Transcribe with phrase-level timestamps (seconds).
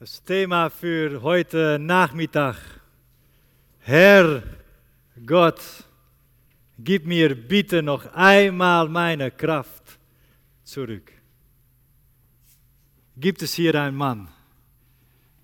[0.00, 2.56] Das Thema für heute Nachmittag.
[3.80, 4.42] Herr
[5.26, 5.60] Gott,
[6.78, 9.98] gib mir bitte noch einmal meine Kraft
[10.64, 11.12] zurück.
[13.14, 14.28] Gibt es hier einen Mann,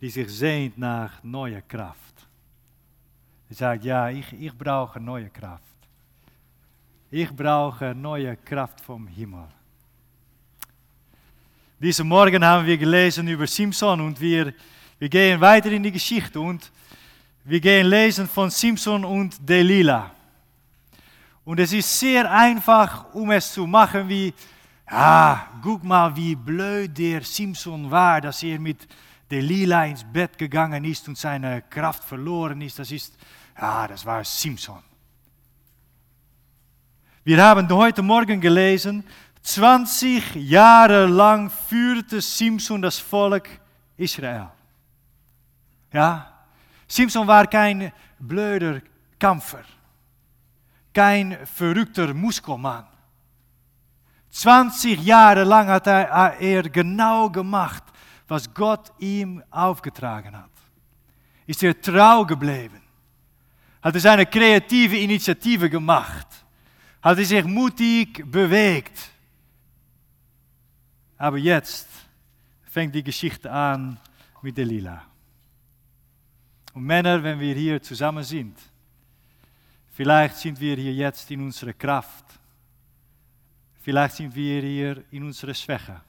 [0.00, 2.26] die sich sehnt nach neuer Kraft?
[3.50, 5.76] Er sagt, ja, ich, ich brauche neue Kraft.
[7.10, 9.48] Ich brauche neue Kraft vom Himmel.
[11.78, 14.54] Diese Morgen haben wir gelesen über Simson und wir,
[14.98, 16.72] wir gehen weiter in die Geschichte und
[17.44, 20.10] wir gehen lesen von Simson und Delilah.
[21.44, 24.32] Und es ist sehr einfach, um es zu machen, wie,
[24.90, 28.88] ja, guck mal, wie blöd der Simson war, dass er mit
[29.30, 32.78] Delilah ins Bett gegangen ist und seine Kraft verloren ist.
[32.78, 33.18] Das ist,
[33.60, 34.82] ja, das war Simson.
[37.22, 39.04] Wir haben heute Morgen gelesen,
[39.46, 43.48] 20 Jahre lang führte Simson das Volk
[43.96, 44.48] Israel.
[45.92, 46.32] Ja,
[46.88, 48.82] Simson war kein blöder
[49.20, 49.62] Kämpfer,
[50.92, 52.86] kein verrückter Muskelmann.
[54.30, 57.84] 20 Jahre lang hat er, er genau gemacht,
[58.26, 60.50] was Gott ihm aufgetragen hat.
[61.46, 62.82] Ist er trau geblieben,
[63.80, 66.26] hat er seine kreative Initiative gemacht,
[67.00, 69.12] hat er sich mutig bewegt
[71.18, 71.88] Aber jetzt
[72.64, 73.98] fängt die Geschichte an
[74.42, 75.02] mit Delilah.
[76.74, 78.58] Und Männer, wenn wir hier zusammen sind,
[79.92, 82.24] vielleicht sind wir hier jetzt in unserer Kraft.
[83.80, 86.00] Vielleicht sind wir hier in unserer Schwäche.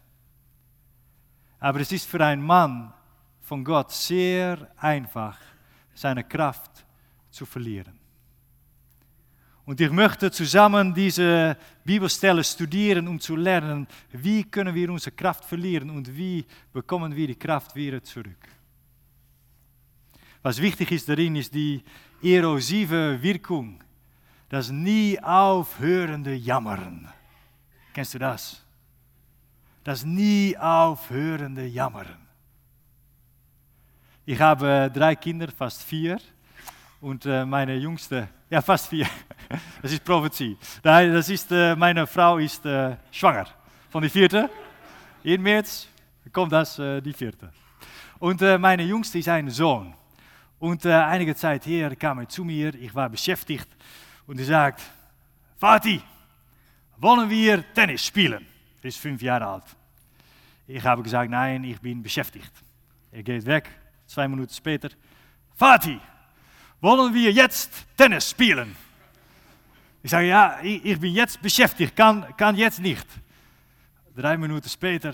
[1.60, 2.94] Aber es ist für einen Mann
[3.42, 5.40] von Gott sehr einfach,
[5.94, 6.86] seine Kraft
[7.32, 7.98] zu verlieren.
[9.68, 15.44] Und ich möchte zusammen diese Bibelstellen studieren, um zu lernen, wie können wir unsere Kraft
[15.44, 18.48] verlieren und wie bekommen wir die Kraft wieder zurück.
[20.42, 21.84] Was wichtig ist darin, ist die
[22.24, 23.84] erosive Wirkung,
[24.48, 27.10] das nie aufhörende Jammern.
[27.94, 28.64] Kennst du das?
[29.84, 32.16] Das nie aufhörende Jammern.
[34.26, 36.22] Ich habe drei Kinder, fast vier.
[37.02, 39.08] Und äh, meine jüngste, ja fast vier,
[39.82, 40.58] das ist Prophetie.
[40.82, 42.64] Das ist, meine Frau ist
[43.12, 43.48] schwanger
[43.90, 44.50] von die vierte.
[45.24, 45.88] In März
[46.32, 47.52] kommt das, äh, die vierte.
[48.20, 49.94] Und äh, meine jüngste ist ein Sohn.
[50.60, 53.68] Und einige Zeit her kam er zu mir, ich war beschäftigt
[54.26, 54.82] und er sagt,
[55.60, 56.02] Vati,
[56.98, 58.46] wollen wir Tennis spielen?
[58.82, 59.66] Er ist fünf Jahre alt.
[60.66, 62.52] Ich habe gesagt, nein, ich bin beschäftigt.
[63.12, 63.70] Er geht weg,
[64.08, 64.90] zwei Minuten später,
[65.56, 66.00] Vati,
[66.82, 68.76] wollen wir jetzt Tennis spielen?
[70.04, 73.06] Ich sage, ja, ich bin jetzt beschäftigt, kann, kann jetzt nicht.
[74.16, 75.14] Drei Minuten später,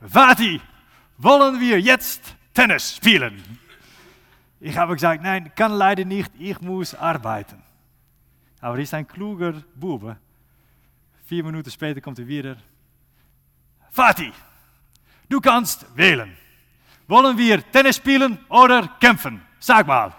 [0.00, 0.60] Vati,
[1.18, 3.42] wollen wir jetzt Tennis spielen?
[4.60, 7.62] Ich habe gesagt, nein, kann leider nicht, ich muss arbeiten.
[8.60, 10.16] Aber er ist ein kluger Bube.
[11.26, 12.56] Vier Minuten später kommt er wieder.
[13.92, 14.32] Vati,
[15.28, 16.36] du kannst wählen.
[17.06, 19.42] Wollen wir Tennis spielen oder kämpfen?
[19.58, 20.14] Sag mal.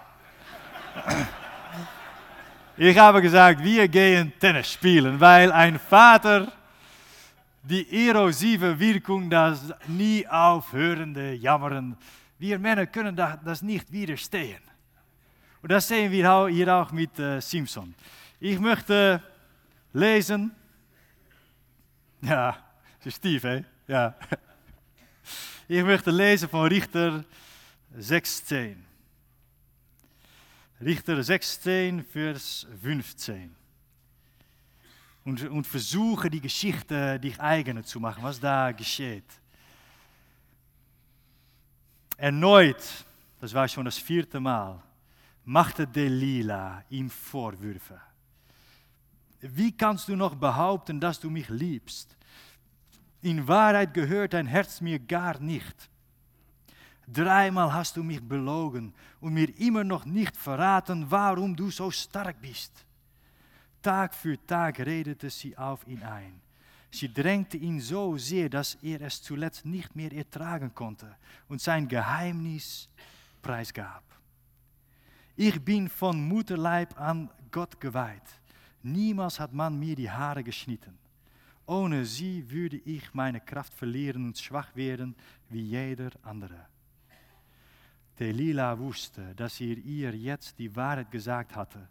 [2.76, 6.52] Ich habe gesagt, wir gehen Tennis spielen, weil ein Vater
[7.62, 11.96] die erosive Wirkung, das nie aufhörende Jammern,
[12.38, 14.60] wir Männer können das nicht widerstehen.
[15.62, 17.94] Und das sehen wir hier auch mit äh, Simpson.
[18.38, 19.22] Ich möchte
[19.92, 20.54] lesen,
[22.20, 22.56] ja,
[22.98, 23.64] das ist Steve, hè?
[23.92, 24.14] Ja.
[25.68, 27.24] Ich möchte lesen von Richter
[27.96, 28.85] 16.
[30.80, 33.54] Richter 16, Vers 15.
[35.24, 39.24] Und, und versuche die Geschichte dich eigen zu machen, was da geschieht.
[42.18, 42.82] Erneut,
[43.40, 44.82] das war schon das vierte Mal,
[45.44, 47.98] machte Delilah ihm Vorwürfe.
[49.40, 52.14] Wie kannst du noch behaupten, dass du mich liebst?
[53.22, 55.88] In Wahrheit gehört dein Herz mir gar nicht.
[57.06, 62.40] Dreimal hast du mich belogen und mir immer noch nicht verraten, warum du so stark
[62.40, 62.72] bist.
[63.80, 66.40] Tag für Tag redete sie auf ihn ein.
[66.90, 71.14] Sie drängte ihn so sehr, dass er es zuletzt nicht mehr ertragen konnte
[71.48, 72.88] und sein Geheimnis
[73.42, 74.02] preisgab.
[75.36, 78.40] Ich bin von Mutterleib an Gott geweiht.
[78.82, 80.98] Niemals hat man mir die Haare geschnitten.
[81.66, 85.14] Ohne sie würde ich meine Kraft verlieren und schwach werden
[85.50, 86.66] wie jeder andere.
[88.18, 91.88] Delila wusste, dass er ihr jetzt die Wahrheit gesagt hatte.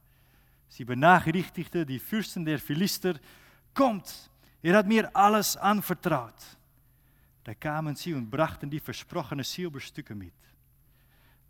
[0.67, 3.15] Sie benachrichtigte die Fürsten der Philister,
[3.73, 4.29] kommt,
[4.61, 6.57] er hat mir alles anvertraut.
[7.43, 10.33] Da kamen sie und brachten die versprochenen Silberstücke mit.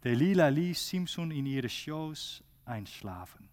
[0.03, 3.47] Delila ließ Simson in ihre Schoß einschlafen.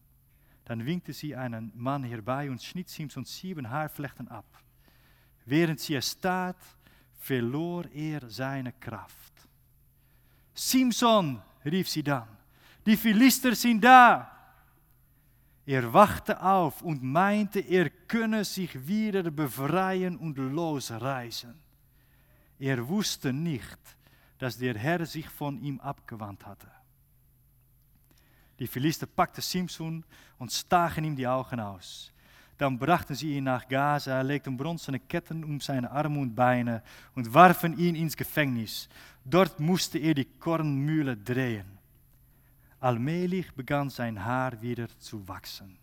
[0.65, 4.47] Dann winkte sie einen Mann herbei und schnitt Simson sieben Haarflechten ab.
[5.45, 6.57] Während sie es tat,
[7.19, 9.32] verlor er seine Kraft.
[10.55, 12.29] Simson, rief sie dann,
[12.85, 14.29] die Philister sind da.
[15.65, 21.55] Er wachte auf und meinte, er könne sich wieder befreien und losreißen.
[22.59, 23.79] Er wusste nicht,
[24.39, 26.71] dass der Herr sich von ihm abgewandt hatte.
[28.59, 30.05] Die Philister packten Simson
[30.39, 32.13] und stachen ihm die Augen aus.
[32.59, 36.83] Dann brachten sie ihn nach Gaza, legten bronzene Ketten um seine Arme und Beine
[37.15, 38.89] und warfen ihn ins Gefängnis.
[39.25, 41.79] Dort musste er die Kornmühle drehen.
[42.81, 45.79] Allmählich begann sein Haar wieder zu wachsen.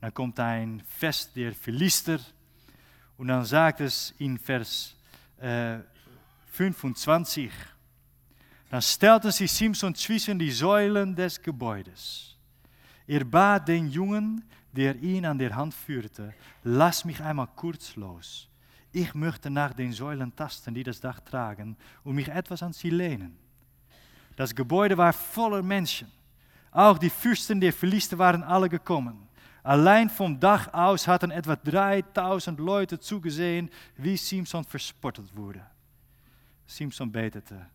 [0.00, 2.18] Dann kommt ein Fest der Philister
[3.18, 4.96] und dann sagt es in Vers
[5.38, 5.78] äh,
[6.52, 7.50] 25,
[8.70, 12.36] dann stellten sie Simson zwischen die Säulen des Gebäudes.
[13.06, 18.48] Er bat den Jungen, der ihn an der Hand führte, lass mich einmal kurz los.
[18.92, 22.90] Ich möchte nach den Säulen tasten, die das Dach tragen, und mich etwas an sie
[22.90, 23.36] lehnen.
[24.36, 26.10] Das Gebäude war voller Menschen.
[26.72, 29.28] Auch die Fürsten der Philister waren alle gekommen.
[29.62, 35.64] Allein vom Dach aus hatten etwa 3000 Leute zugesehen, wie Simson verspottet wurde.
[36.66, 37.66] Simson betete,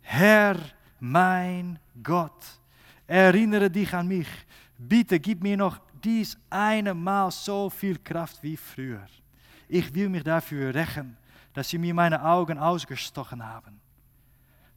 [0.00, 0.56] Herr,
[0.98, 2.44] mein Gott,
[3.06, 4.28] erinnere dich an mich.
[4.82, 9.06] Bitte gib mir noch dies eine Mal so viel Kraft wie früher.
[9.68, 11.18] Ich will mich dafür rächen,
[11.52, 13.78] dass sie mir meine Augen ausgestochen haben.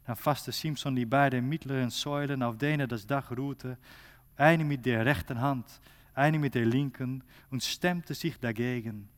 [0.06, 3.78] Dann fasste Simson die beiden mittleren Säulen, auf denen das Dach ruhte,
[4.36, 5.64] eine mit der rechten Hand,
[6.14, 9.08] eine mit der linken, und stemmte sich dagegen.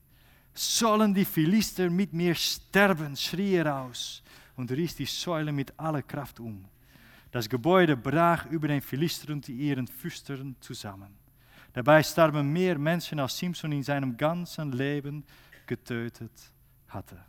[0.54, 4.22] Sollen die Philister mit mir sterben, schrie er aus
[4.54, 6.64] und riss die Säule mit aller Kraft um.
[7.36, 11.18] Das Gebäude brach über den Philister und ihren Fürstern zusammen.
[11.70, 15.22] Dabei starben mehr Menschen, als Simson in seinem ganzen Leben
[15.66, 16.32] getötet
[16.88, 17.22] hatte.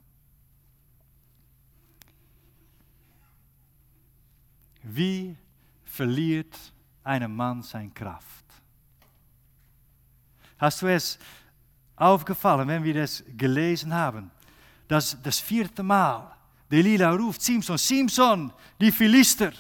[4.82, 5.36] Wie
[5.84, 6.58] verliert
[7.04, 8.46] ein Mann seine Kraft?
[10.58, 11.20] Hast du es
[11.98, 14.32] aufgefallen, wenn wir das gelesen haben?
[14.88, 16.32] Das, das vierte Mal,
[16.72, 19.52] Delila ruft Simson, Simson, die Philister.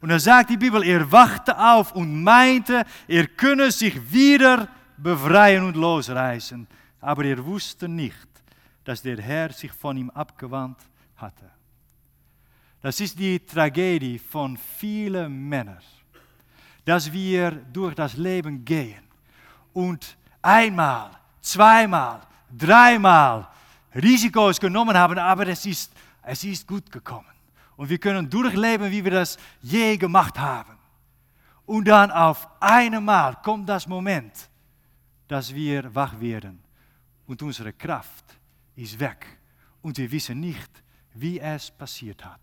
[0.00, 5.64] Und dann sagt die Bibel, er wachte auf und meinte, er könne sich wieder befreien
[5.64, 6.66] und losreißen.
[7.00, 8.28] Aber er wusste nicht,
[8.84, 10.78] dass der Herr sich von ihm abgewandt
[11.16, 11.50] hatte.
[12.80, 15.82] Das ist die Tragödie von vielen Männern,
[16.84, 19.02] dass wir durch das Leben gehen
[19.74, 21.10] und einmal,
[21.42, 22.22] zweimal,
[22.56, 23.46] dreimal
[23.94, 25.92] Risiko's genommen haben, aber es ist,
[26.22, 27.26] es ist gut gekommen.
[27.80, 30.76] Und wir können durchleben, wie wir das je gemacht haben.
[31.64, 34.50] Und dann auf einmal kommt das Moment,
[35.26, 36.62] dass wir wach werden
[37.26, 38.26] und unsere Kraft
[38.76, 39.26] ist weg
[39.80, 40.70] und wir wissen nicht,
[41.14, 42.42] wie es passiert hat.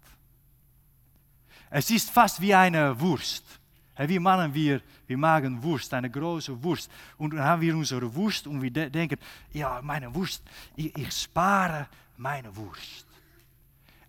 [1.69, 3.60] Es ist fast wie eine Wurst.
[3.95, 6.90] Wir Mannen, wir, wir magen Wurst, eine große Wurst.
[7.16, 9.19] Und dann haben wir unsere Wurst und wir denken,
[9.54, 10.42] ja, meine Wurst,
[10.75, 11.88] ich, ich spare
[12.18, 13.06] meine Wurst.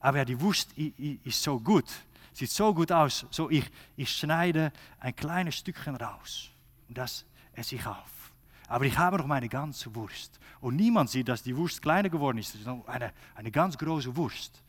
[0.00, 1.86] Aber die Wurst ist so gut,
[2.32, 6.50] sieht so gut aus, so ich, ich schneide ein kleines Stückchen raus
[6.88, 8.32] und das esse ich auf.
[8.68, 10.38] Aber ich habe noch meine ganze Wurst.
[10.60, 12.54] Und niemand sieht, dass die Wurst kleiner geworden ist.
[12.54, 14.62] Es ist eine, eine ganz große Wurst.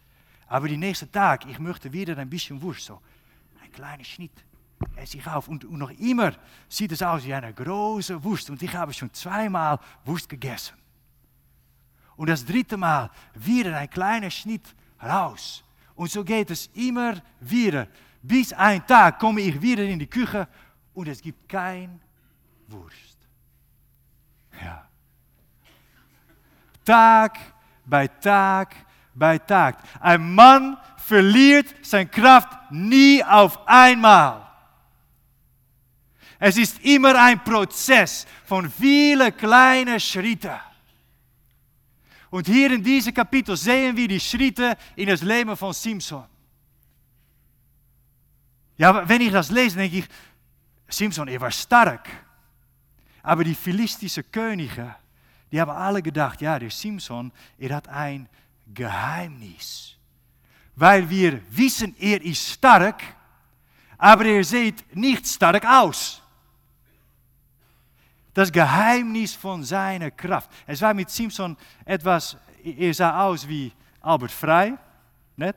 [0.48, 3.02] Aber die nächste Tag, ich möchte wieder ein bisschen Wurst, so
[3.62, 4.32] ein kleiner Schnitt
[4.96, 5.48] esse ich auf.
[5.48, 6.34] Und, und noch immer
[6.68, 8.50] sieht es aus wie eine große Wurst.
[8.50, 10.76] Und ich habe schon zweimal Wurst gegessen.
[12.16, 15.64] Und das dritte Mal wieder ein kleiner Schnitt raus.
[15.96, 17.88] Und so geht es immer wieder.
[18.22, 20.48] Bis ein Tag komme ich wieder in die Küche
[20.94, 22.00] und es gibt kein
[22.68, 23.18] Wurst.
[24.62, 24.88] Ja.
[26.84, 27.38] Tag
[27.86, 28.76] bei Tag
[29.14, 29.78] bei Tag.
[30.00, 34.46] Ein Mann verliert seine Kraft nie auf einmal.
[36.40, 40.58] Es ist immer ein Prozess von vielen kleinen Schritten.
[42.30, 46.26] Und hier in diesem Kapitel sehen wir die Schritte in das Leben von Simson.
[48.78, 50.08] Ja, wenn ich das lese, denke ich,
[50.88, 52.08] Simson, er war stark.
[53.22, 54.96] Aber die philistische Könige,
[55.52, 58.30] die haben alle gedacht, ja, der Simson, er hat ein
[58.74, 59.96] Geheimnis.
[60.76, 63.04] Weil wir wissen, er ist stark,
[63.98, 66.22] aber er sieht nicht stark aus.
[68.34, 70.50] Das Geheimnis von seiner Kraft.
[70.68, 73.72] Es war mit Simson etwas, er aus wie
[74.02, 74.78] Albert Frei,
[75.36, 75.56] net.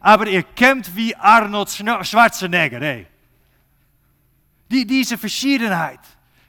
[0.00, 3.06] Aber ihr kennt wie Arnold Schwarzenegger, hey.
[4.70, 6.00] Die, diese Verschiedenheit.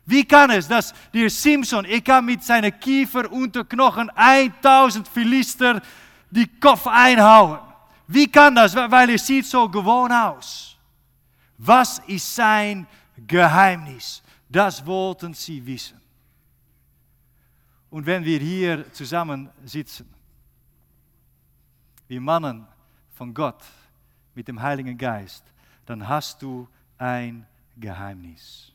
[0.06, 5.82] Wie kann es, dass der Simpson, er kann mit seinen Kiefer unter Knochen 1000 Philister
[6.30, 7.60] die Kopf einhauen?
[8.08, 8.76] Wie kann das?
[8.76, 10.78] Weil er sieht so gewohnt aus.
[11.58, 12.86] Was ist sein
[13.26, 14.22] Geheimnis?
[14.50, 16.00] Das wollten sie wissen.
[17.90, 20.14] Und wenn wir hier zusammen sitzen,
[22.08, 22.68] wie Mannen
[23.14, 23.64] von Gott
[24.34, 25.44] mit dem Heiligen Geist,
[25.86, 27.46] dann hast du ein
[27.78, 28.72] Geheimnis.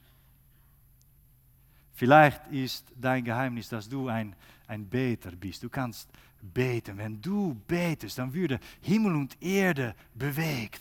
[1.95, 4.35] Vielleicht ist dein Geheimnis, dass du ein,
[4.67, 5.63] ein Beter bist.
[5.63, 6.09] Du kannst
[6.41, 6.97] beten.
[6.97, 10.81] Wenn du betest, dann würde Himmel und Erde bewegt.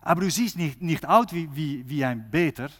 [0.00, 2.70] Aber du siehst nicht, nicht aus wie, wie, wie ein Beter.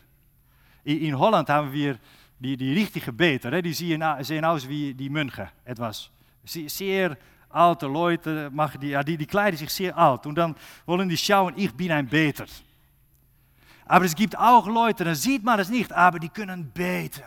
[0.88, 1.99] In, Holland haben wir
[2.38, 3.61] die, die richtige Beter.
[3.61, 6.11] Die zien, sehen aus wie die Mönche etwas.
[6.45, 7.16] Sehr
[7.50, 10.26] alte Leute, machen die, ja, die, die kleiden sich sehr alt.
[10.26, 10.54] Und dann
[10.87, 12.47] wollen die schauen, ich bin ein Beter.
[13.85, 17.25] Aber es gibt auch Leute, da sieht man es nicht, aber die können beten.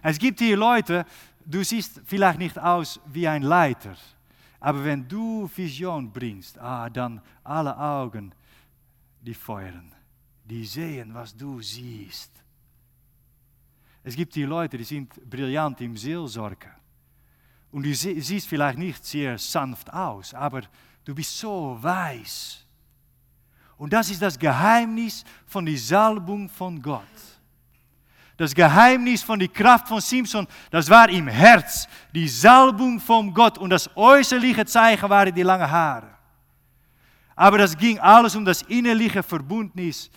[0.00, 1.04] Es gibt hier Leute,
[1.44, 3.96] du siehst vielleicht nicht aus wie ein Leiter,
[4.60, 8.32] aber wenn du Vision bringst, ah, dann alle Augen,
[9.20, 9.92] die feuern,
[10.48, 12.30] die sehen, was du siehst.
[14.04, 16.70] Es gibt hier Leute, die sind brillant im Seelsorge.
[17.72, 20.62] Und du siehst vielleicht nicht sehr sanft aus, aber
[21.04, 22.58] du bist so weise.
[23.76, 27.02] Und das ist das Geheimnis von der Salbung von Gott.
[28.36, 33.58] Das Geheimnis von der Kraft von Simpson, das war im Herz, die Salbung von Gott.
[33.58, 36.10] Und das äußerliche Zeichen waren die langen Haare.
[37.34, 40.10] Aber das ging alles um das innerliche Verbundnis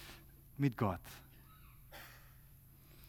[0.59, 0.99] mit Gott.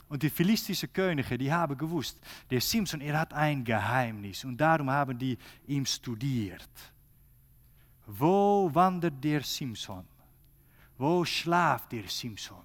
[0.08, 2.18] Und die philistischen Könige, die haben gewusst,
[2.50, 4.44] der Simpson, er hat ein Geheimnis.
[4.44, 5.38] Und darum haben die
[5.68, 6.68] ihm studiert.
[8.06, 10.04] Wo wandert der Simpson?
[10.98, 12.64] Wo schlaft der Simson?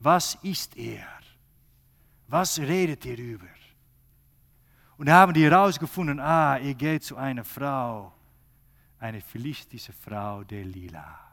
[0.00, 1.08] Was ist er?
[2.28, 3.48] Was redet er über?
[4.98, 8.12] Und haben die herausgefunden, ah, er geht zu einer Frau,
[8.98, 11.29] eine philistische Frau, der Lila.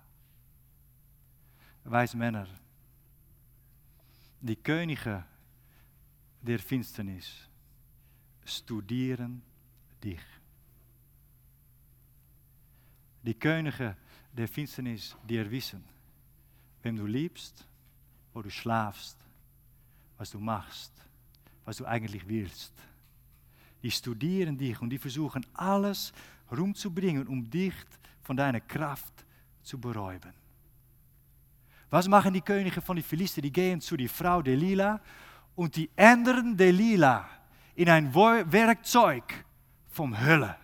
[1.89, 2.47] Wijs Männer,
[4.41, 5.23] die Könige
[6.41, 7.47] der Finsternis
[8.43, 9.41] studieren
[10.03, 10.19] dich.
[13.23, 13.95] Die Könige
[14.33, 15.81] der Finsternis, die er wissen,
[16.83, 17.65] wem du liebst,
[18.33, 19.17] wo du schlafst,
[20.17, 20.91] was du machst,
[21.63, 22.73] was du eigentlich willst.
[23.81, 26.11] Die studieren dich und die versuchen alles
[26.51, 27.73] rumzubringen, um dich
[28.23, 29.25] von deiner Kraft
[29.63, 30.33] zu beräuben.
[31.89, 33.41] Was machen die Könige von den Philister?
[33.41, 34.99] Die gehen zu die Frau Delila
[35.55, 37.29] und die ändern Delila
[37.75, 39.45] in ein Werkzeug
[39.89, 40.55] vom Hölle.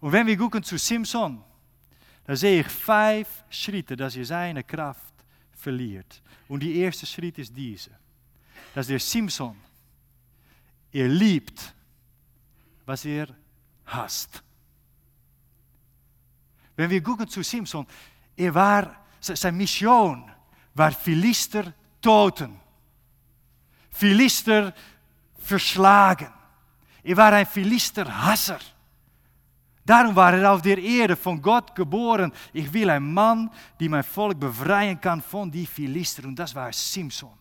[0.00, 1.42] Und wenn wir gucken zu Simson,
[2.24, 5.12] dan zie ik vijf schritten dat je zijn kracht
[5.50, 6.22] verliert.
[6.46, 7.90] Und die eerste Schritt ist diese.
[8.72, 9.56] Dass der Simson,
[10.90, 11.74] er liebt,
[12.84, 13.28] was er
[13.84, 14.42] hasst.
[16.76, 17.86] Wenn wir gucken zu Simson,
[18.40, 20.30] er war, zijn Mission
[20.74, 22.58] war Philister toten.
[23.90, 24.72] Philister
[25.38, 26.32] verslagen.
[27.02, 28.60] Er war ein Philister Hasser.
[29.84, 32.32] Daarom war er auf der Erde von Gott geboren.
[32.52, 36.24] Ich will ein Mann, die mein Volk befreien kann von die Philister.
[36.24, 37.36] Und das war Simson.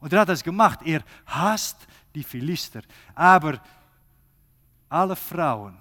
[0.00, 0.80] Und er hat gemacht.
[0.84, 2.82] Er hasst die Philister.
[3.14, 3.60] Aber
[4.88, 5.76] alle Frauen,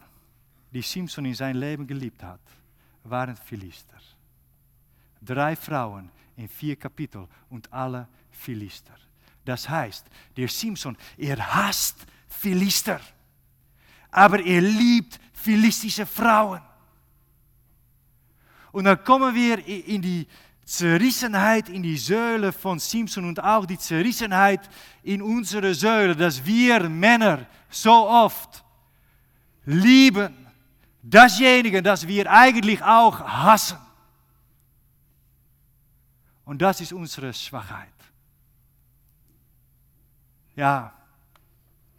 [0.71, 2.41] die Simson in sein Leben geliebt hat,
[3.03, 3.97] waren Philister.
[5.21, 8.93] Drei Frauen in vier Kapitel und alle Philister.
[9.45, 10.05] Das heißt,
[10.35, 12.99] der Simson, er hasst Philister.
[14.11, 16.61] Aber er liebt philistische Frauen.
[18.71, 20.27] Und dann kommen wir in die
[20.65, 24.69] Zerrissenheit in die Säule von Simpson und auch die Zerrissenheit
[25.03, 28.63] in unsere Säule, dass wir Männer so oft
[29.65, 30.42] lieben,
[31.03, 33.77] dasjenige, das wir eigentlich auch hassen.
[36.45, 37.89] Und das ist unsere Schwachheit.
[40.55, 40.93] Ja,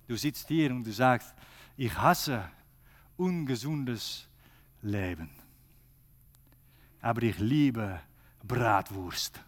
[0.07, 1.35] du sitzt hier und du sagst,
[1.77, 2.49] ich hasse
[3.17, 4.27] ungesundes
[4.83, 5.31] Leben.
[7.01, 8.01] Aber ich liebe
[8.43, 9.41] Bratwurst.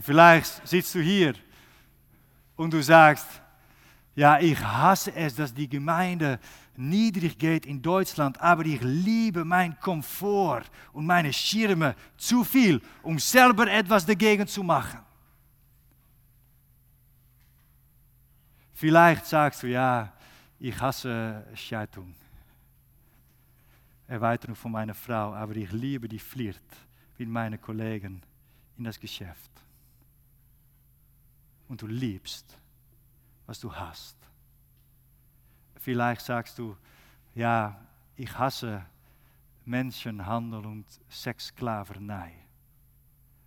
[0.00, 1.34] Vielleicht sitzt du hier
[2.56, 3.41] und du sagst,
[4.14, 6.38] ja, ich hasse es, dass die Gemeinde
[6.76, 13.18] niedrig geht in Deutschland, aber ich liebe mein Komfort und meine Schirme zu viel, um
[13.18, 15.00] selber etwas dagegen zu machen.
[18.74, 20.12] Vielleicht sagst du, ja,
[20.58, 22.14] ich hasse Scheidung.
[24.08, 26.60] Erweiterung von meiner Frau, aber ich liebe die Flirt
[27.16, 28.20] mit meinen Kollegen
[28.76, 29.50] in das Geschäft.
[31.68, 32.58] Und du liebst,
[33.46, 34.16] was du hast.
[35.76, 36.76] Vielleicht sagst du,
[37.34, 37.80] ja,
[38.16, 38.84] ich hasse
[39.64, 42.32] Menschenhandel und Sexsklavernij.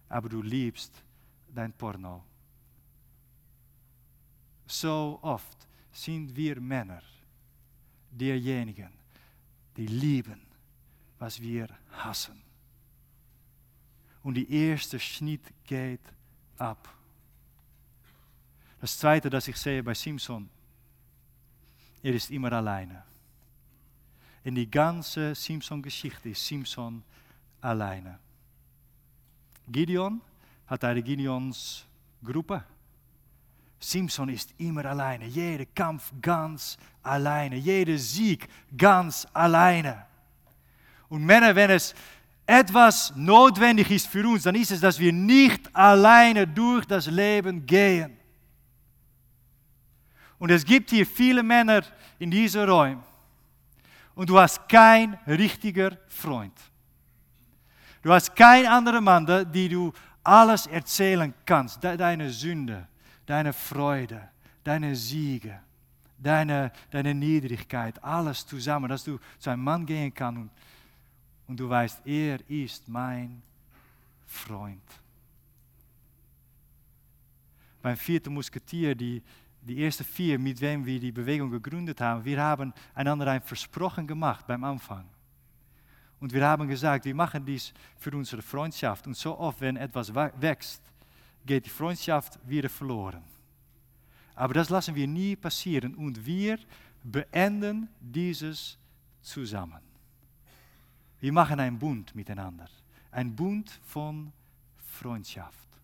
[0.10, 1.04] Aber du liebst
[1.48, 2.24] dein Porno.
[4.68, 7.02] So oft sind wir Männer
[8.12, 8.94] diejenigen,
[9.78, 10.42] die lieben,
[11.20, 12.42] was wir hassen.
[14.24, 16.02] Und die erste Schnitt geht
[16.58, 16.95] ab.
[18.86, 20.48] Das zweite, das ich sehe bei Simpson,
[22.04, 23.02] er ist immer alleine.
[24.44, 27.02] In die ganze Simpson-Geschichte ist Simpson
[27.62, 28.20] alleine.
[29.68, 30.22] Gideon
[30.68, 31.84] hat eine Gideons
[32.24, 32.64] Gruppe.
[33.80, 35.26] Simpson ist immer alleine.
[35.26, 37.56] Jeder Kampf ganz alleine.
[37.56, 40.06] Jeder Sieg ganz alleine.
[41.10, 41.96] Und Männer, wenn es
[42.46, 47.66] etwas notwendig ist für uns, dann ist es, dass wir nicht alleine durch das Leben
[47.66, 48.15] gehen.
[50.38, 51.84] Und es gibt hier viele Männer
[52.20, 53.04] in diesen Räumen.
[54.16, 56.54] Und du hast kein richtiger Freund.
[58.02, 59.92] Du hast kein anderer Mann, die du
[60.24, 61.84] alles erzählen kannst.
[61.84, 62.88] Deine Sünde,
[63.26, 64.30] deine Freude,
[64.64, 65.60] deine Siege,
[66.18, 68.90] deine, deine Niedrigkeit, alles zusammen.
[68.90, 70.52] Dass du zu einem Mann gehen kannst
[71.48, 73.42] und du weißt, er ist mein
[74.26, 74.82] Freund.
[77.82, 79.22] Beim vierten Musketier, die,
[79.66, 84.06] die ersten vier, mit wem wir die Bewegung gegründet haben, wir haben einander ein Versprochen
[84.06, 85.06] gemacht beim Anfang.
[86.20, 89.06] Und wir haben gesagt, wir machen dies für unsere Freundschaft.
[89.08, 90.82] Und so oft, wenn etwas wächst,
[91.46, 93.24] geht die Freundschaft wieder verloren.
[94.36, 95.96] Aber das lassen wir nie passieren.
[95.96, 96.58] Und wir
[97.04, 98.78] beenden dieses
[99.22, 99.82] zusammen.
[101.20, 102.70] Wir machen einen Bund miteinander.
[103.12, 104.32] Ein Bund von
[104.78, 105.75] Freundschaft.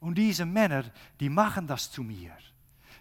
[0.00, 0.84] Und diese Männer,
[1.18, 2.32] die machen das zu mir.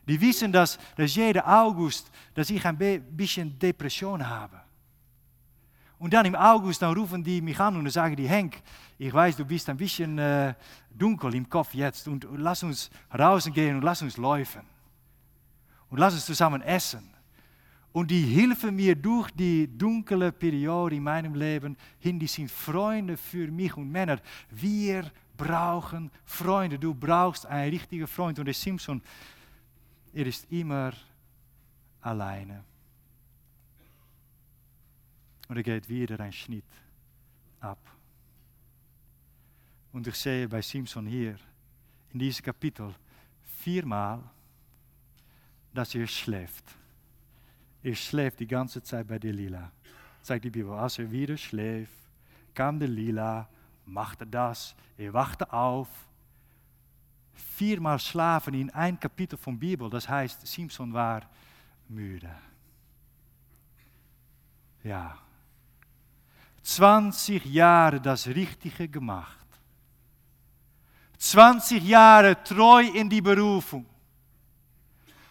[0.08, 4.60] Die wissen, dass, dass jede August, dass ich ein bisschen Depression habe.
[6.00, 8.62] Und dann im August, dann rufen die mich an und dann sagen die, Henk,
[8.98, 10.54] ich weiß, du bist ein bisschen äh,
[10.90, 14.62] dunkel im Kopf jetzt und lass uns rausgehen und lass uns laufen.
[15.90, 17.10] Und lass uns zusammen essen.
[17.92, 22.20] Und die helfen mir durch die dunkle Periode in meinem Leben hin.
[22.20, 24.20] Die sind Freunde für mich und Männer.
[24.52, 26.78] Wir brauchen Freunde.
[26.78, 28.38] Du brauchst einen richtigen Freund.
[28.38, 29.02] Und der Simpson,
[30.13, 30.91] er ist immer
[32.02, 32.63] alleine.
[35.47, 36.65] Und er geht wieder ein Schnitt
[37.62, 37.80] ab.
[39.91, 41.36] Und ich sehe bei Simpson hier
[42.13, 42.93] in diesem Kapitel
[43.58, 44.21] viermal,
[45.73, 46.65] dass er schläft.
[47.82, 49.71] Er schläft die ganze Zeit bei Delilah.
[50.21, 51.93] Sagt die Bibel, als er wieder schläft,
[52.54, 53.47] kam Delilah
[53.91, 55.88] machte das, er wachte auf.
[57.56, 61.21] Viermal slaven in ein Kapitel von Bibel, das heißt, Simpson war
[61.88, 62.30] müde.
[64.84, 65.17] Ja.
[66.62, 69.38] 20 Jahre das Richtige gemacht.
[71.17, 73.86] 20 Jahre treu in die Berufung.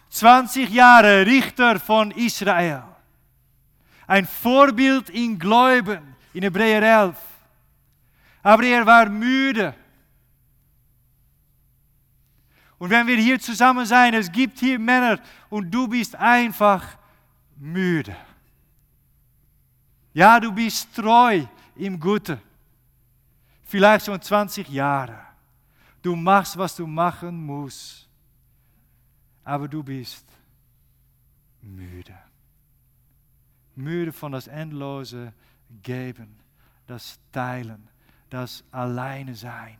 [0.09, 2.83] 20 Jahre Richter von Israel.
[4.05, 7.28] Ein Vorbild in Glauben in Hebräer 11.
[8.41, 9.75] Aber er war müde.
[12.77, 16.97] Und wenn wir hier zusammen sein, es gibt hier Männer und du bist einfach
[17.57, 18.15] müde.
[20.13, 21.43] Ja, du bist treu
[21.75, 22.39] im Guten.
[23.63, 25.19] Vielleicht schon 20 Jahre.
[26.01, 28.07] Du machst, was du machen musst.
[29.43, 30.25] Aber du bist
[31.61, 32.17] müde.
[33.75, 35.33] Müde von das endlose
[35.83, 36.39] Geben,
[36.87, 37.88] das Teilen
[38.29, 39.77] das alleine sein.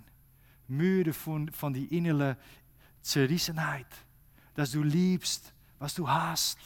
[0.67, 2.37] Müde von, von die innere
[3.01, 3.87] Zerrissenheit.
[4.53, 6.59] Dass du liebst, was du hast.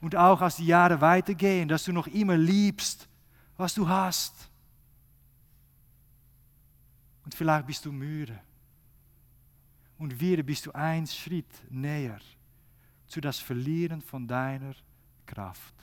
[0.00, 3.08] Und auch als die Jahre weitergehen, dass du noch immer liebst,
[3.56, 4.50] was du hast.
[7.24, 8.38] Und vielleicht bist du müde.
[9.98, 12.18] Und wieder bist du einen Schritt näher
[13.06, 14.74] zu das Verlieren von deiner
[15.26, 15.74] Kraft.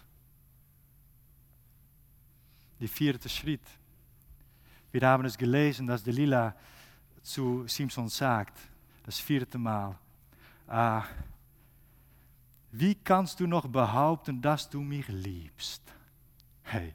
[2.79, 3.61] Die vierte Schritt
[4.91, 6.55] wir haben es gelesen, dass Delilah
[7.21, 8.57] zu Simpson sagt,
[9.03, 9.97] das vierte Mal,
[10.67, 11.03] ah,
[12.71, 15.81] wie kannst du noch behaupten, dass du mich liebst?
[16.63, 16.93] Hey.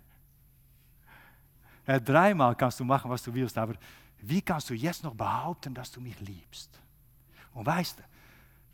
[1.87, 3.75] Ja, dreimal kannst du machen, was du willst, aber
[4.21, 6.71] wie kannst du jetzt noch behaupten, dass du mich liebst?
[7.55, 8.03] Und weißt du,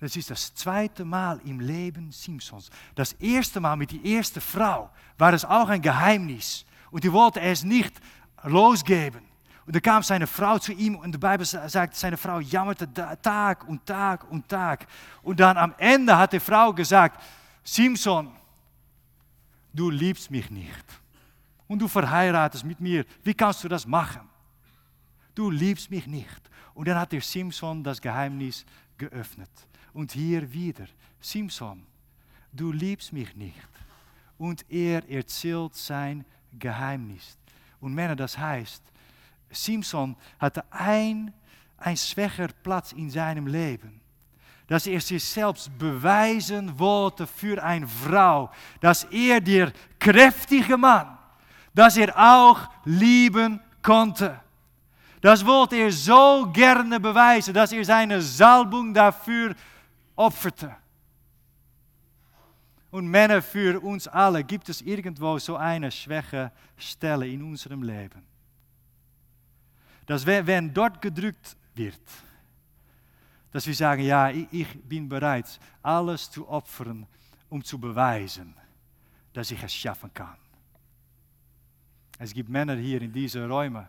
[0.00, 2.70] das ist das zweite Mal im Leben Simpsons.
[2.94, 6.64] Das erste Mal mit der ersten Frau war es auch ein Geheimnis.
[6.90, 7.92] Und die wollte es nicht
[8.44, 9.22] losgeben.
[9.66, 12.88] Und da kam seine Frau zu ihm und de Bijbel sagt, seine Frau jammerte
[13.20, 14.86] Tag und Tag und Tag.
[15.22, 17.22] Und dann am Ende hat die Frau gesagt,
[17.62, 18.30] Simson,
[19.74, 20.84] du liebst mich nicht.
[21.66, 23.04] Und du verheiratest mit mir.
[23.22, 24.22] Wie kannst du das machen?
[25.34, 26.40] Du liebst mich nicht.
[26.72, 28.64] Und dann hat der Simson das Geheimnis
[28.96, 29.50] geöffnet.
[29.92, 30.86] Und hier wieder,
[31.20, 31.84] Simson,
[32.52, 33.68] du liebst mich nicht.
[34.38, 36.24] Und er erzählt sein
[36.58, 37.36] Geheimnis.
[37.80, 38.82] Und Männer, das heißt,
[39.50, 41.32] Simson hatte ein,
[41.78, 44.00] ein schwächer Platz in seinem Leben.
[44.66, 48.50] Dass er sich selbst beweisen wollte für eine Frau.
[48.80, 51.16] Dass er der kräftige Mann,
[51.74, 54.38] dass er auch lieben konnte.
[55.20, 59.54] Das wollte er so gerne beweisen, dass er seine Salbung dafür
[60.14, 60.76] opferte.
[62.90, 68.28] Und Männer, für uns alle gibt es irgendwo so eine schwache Stelle in unserem Leben
[70.08, 72.00] dass wenn dort gedrückt wird,
[73.50, 77.06] dass wir sagen, ja, ich bin bereit, alles zu opfern,
[77.50, 78.54] um zu beweisen,
[79.34, 80.38] dass ich es schaffen kann.
[82.18, 83.86] Es gibt Männer hier in diesen Räumen.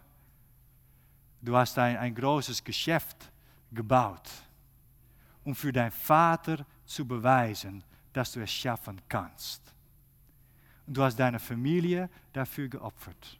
[1.41, 3.31] Du hast ein, ein großes Geschäft
[3.71, 4.29] gebaut,
[5.45, 7.81] um für deinen Vater zu beweisen,
[8.13, 9.61] dass du es schaffen kannst.
[10.87, 13.37] Und du hast deine Familie dafür geopfert.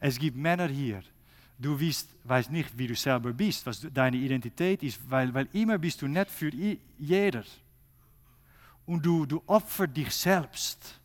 [0.00, 1.02] Es gibt Männer hier.
[1.58, 5.76] Du weißt, weißt nicht, wie du selber bist, was deine Identität ist, weil, weil immer
[5.76, 6.50] bist du nicht für
[6.98, 7.44] jeder.
[8.86, 11.00] Und du, du opfert dich selbst,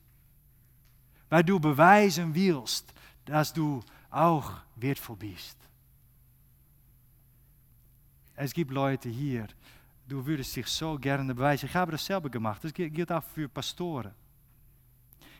[1.29, 2.93] weil du beweisen willst,
[3.25, 5.57] dass du auch wertvoll bist.
[8.35, 9.47] Es gibt Leute hier,
[10.07, 11.67] du würdest dich so gerne beweisen.
[11.67, 12.63] Ich habe das selber gemacht.
[12.63, 14.11] Das gilt auch für Pastoren.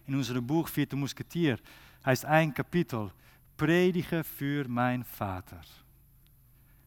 [0.06, 1.58] In unserem Buch Vierte Musketier
[2.06, 3.12] heißt ein Kapitel,
[3.56, 5.62] predigen für meinen Vater.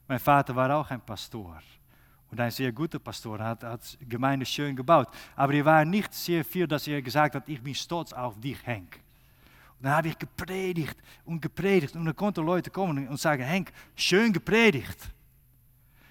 [0.08, 1.60] Mein Vater war auch ein Pastor.
[2.30, 5.08] Und ein sehr guter Pastor, hat, hat Gemeinde schön gebaut.
[5.36, 8.58] Aber er war nicht sehr viel, dass er gesagt hat, ich bin stolz auf dich,
[8.66, 9.00] Henk.
[9.78, 11.94] Und dann habe ich gepredigt und gepredigt.
[11.94, 14.98] Und dann konnten Leute kommen und sagen, Henk, schön gepredigt.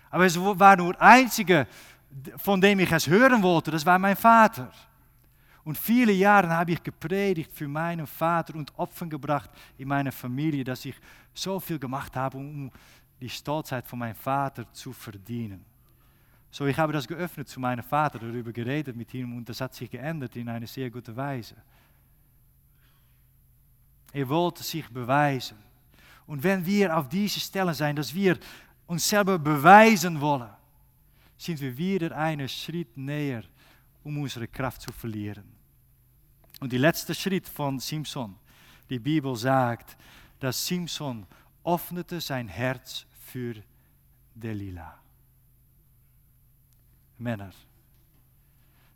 [0.10, 1.68] Aber es war nur einzige,
[2.38, 4.72] von dem ich es hören wollte, das war mein Vater.
[5.64, 10.64] Und viele Jahre habe ich gepredigt für meinen Vater und Opfer gebracht in meiner Familie,
[10.64, 10.96] dass ich
[11.34, 12.72] so viel gemacht habe, um
[13.20, 15.66] die Stolzheit von meinem Vater zu verdienen.
[16.52, 19.74] So, ich habe das geöffnet zu meinem Vater, darüber geredet mit ihm und das hat
[19.74, 21.56] sich geändert in eine sehr gute Weise.
[24.14, 25.58] Er wollte sich beweisen.
[26.28, 28.38] Und wenn wir auf diese Stelle zijn, dass wir
[28.88, 30.50] uns selber beweisen wollen,
[31.38, 33.44] sind wir wieder einen Schritt näher,
[34.04, 35.56] um unsere Kraft zu verlieren.
[36.60, 38.36] Und die letzte Schritt von Simson,
[38.90, 39.98] die Bibel sagt,
[40.40, 41.26] dass Simson
[41.64, 43.56] öffnete sein Herz für
[44.34, 45.00] Delilah.
[47.18, 47.52] Männer,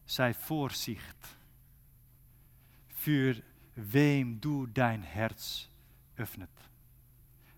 [0.05, 1.17] sei Vorsicht,
[2.89, 3.35] für
[3.75, 5.69] wem du dein Herz
[6.17, 6.49] öffnet,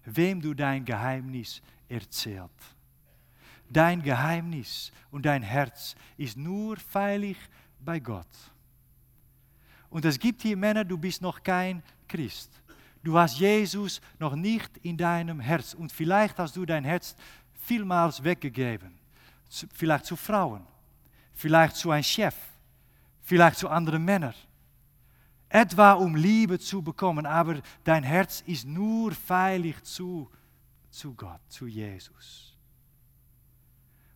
[0.05, 2.49] wem du dein Geheimnis erzählt.
[3.69, 7.37] Dein Geheimnis und dein Herz ist nur veilig
[7.79, 8.27] bei Gott.
[9.89, 12.49] Und es gibt hier Männer, du bist noch kein Christ.
[13.03, 15.73] Du hast Jesus noch nicht in deinem Herz.
[15.73, 17.15] Und vielleicht hast du dein Herz
[17.53, 18.97] vielmals weggegeben.
[19.73, 20.65] Vielleicht zu Frauen,
[21.33, 22.35] vielleicht zu einem Chef,
[23.21, 24.35] vielleicht zu anderen Männern.
[25.49, 30.29] Etwa um Liebe zu bekommen, aber dein Herz ist nur veilig zu,
[30.91, 32.55] zu Gott, zu Jesus.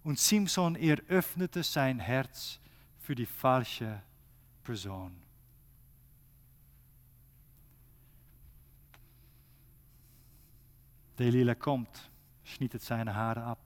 [0.03, 2.59] Und Simson eröffnete sein Herz
[2.99, 4.03] für die falsche
[4.63, 5.19] Person.
[11.17, 12.11] Delilah kommt,
[12.43, 13.59] schnittet seine Haare ab.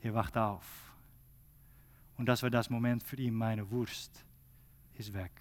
[0.00, 0.92] Er wacht auf.
[2.16, 4.24] Und das war das Moment für ihn, meine Wurst
[4.94, 5.32] ist weg.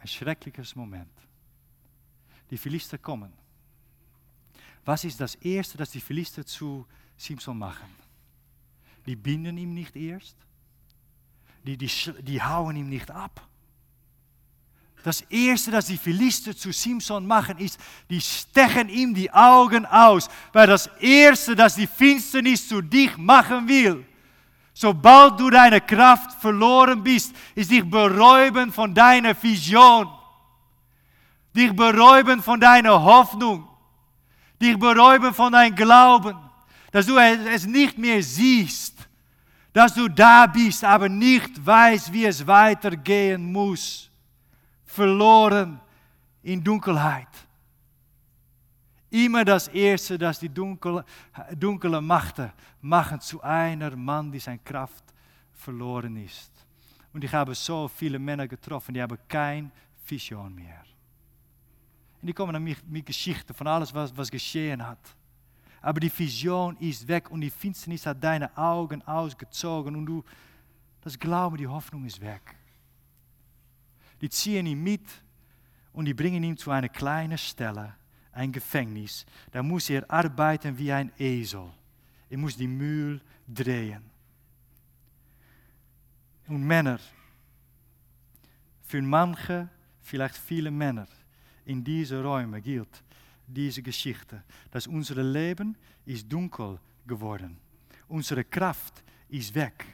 [0.00, 1.29] Ein schreckliches Moment.
[2.50, 3.32] Die Philister kommen.
[4.84, 6.86] Was ist das Erste, das die Philister zu
[7.16, 7.88] Simson machen?
[9.06, 10.36] Die binden ihn nicht erst.
[11.64, 11.90] Die, die,
[12.22, 13.46] die hauen ihn nicht ab
[15.02, 20.28] Das Erste, das die Philister zu Simson machen, ist, die stechen ihm die Augen aus.
[20.52, 24.04] Weil das Erste, das die Finsternis zu dich machen will,
[24.74, 30.08] sobald du deine Kraft verloren bist, ist dich beräuben von deiner Vision.
[31.54, 33.68] Dich beräuben von deiner Hoffnung.
[34.60, 36.36] Dich beräuben von deinem Glauben.
[36.92, 38.96] Dass du es nicht mehr siehst.
[39.72, 44.10] Dass du da bist, aber nicht weißt, wie es weitergehen muss
[44.90, 45.80] verloren
[46.42, 47.28] in Dunkelheit.
[49.10, 51.04] Immer das Erste, das die dunkle,
[51.56, 55.04] dunkle Machten machen zu einer Mann, die zijn Kraft
[55.52, 56.50] verloren ist.
[57.12, 59.70] Und ich habe so viele Männer getroffen, die haben kein
[60.06, 60.82] Vision mehr.
[62.20, 64.98] Und die kommen an mich Geschichten von alles, was, was geschehen hat.
[65.80, 70.24] Aber die Vision ist weg und die Finsternis hat deine Augen ausgezogen und du,
[71.00, 72.56] das Glauben, die Hoffnung ist weg
[74.20, 75.06] die ziehen ihn mit
[75.92, 77.94] und die bringen ihn zu einer kleinen Stelle,
[78.32, 79.24] ein Gefängnis.
[79.50, 81.72] Da muss er arbeiten wie ein Esel.
[82.28, 84.02] Er muss die Mühl drehen.
[86.46, 87.00] Und Männer,
[88.82, 89.68] für manche,
[90.00, 91.06] vielleicht viele Männer
[91.64, 93.02] in diese Räume gilt
[93.46, 97.56] diese Geschichte, dass unser Leben ist dunkel geworden.
[98.08, 99.84] Unsere Kraft ist weg.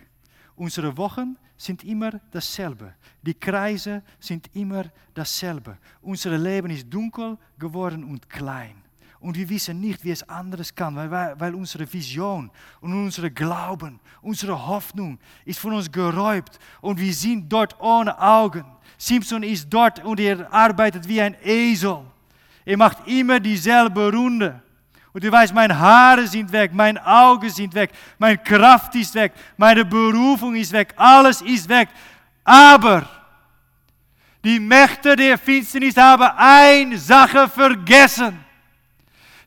[0.55, 2.95] Unsere Wochen sind immer dasselbe.
[3.23, 5.79] Die Kreise sind immer dasselbe.
[6.03, 8.83] Unser Leben ist dunkel geworden und klein.
[9.21, 12.51] Und wir wissen nicht, wie es anders kann, weil, weil unsere Vision
[12.81, 18.65] und unsere Glauben, unsere Hoffnung ist von uns geräubt und wir sind dort ohne Augen.
[18.99, 22.01] Simpson ist dort und er arbeitet wie ein Esel.
[22.65, 24.61] Er macht immer dieselbe Runde.
[25.13, 29.33] Und du weißt, meine Haare sind weg, meine Augen sind weg, meine Kraft ist weg,
[29.57, 31.89] meine Berufung ist weg, alles ist weg.
[32.45, 33.09] Aber
[34.45, 38.46] die Mächte der Finsternis haben eine Sache vergessen.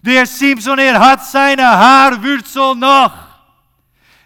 [0.01, 3.13] Der Simpson, er hat seine Haarwurzel noch.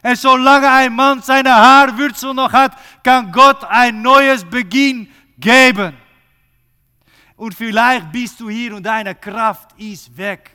[0.03, 5.95] Und solange ein Mann seine Haarwurzel noch hat, kann Gott ein neues Beginn geben.
[7.35, 10.51] Und vielleicht bist du hier und deine Kraft ist weg.